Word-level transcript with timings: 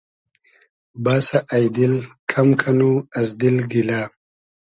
بئسۂ 1.03 1.37
اݷ 1.55 1.65
دیل 1.75 1.93
کئم 2.29 2.49
کئنو 2.61 2.91
از 3.17 3.29
دیل 3.39 3.57
گیلۂ 3.71 4.01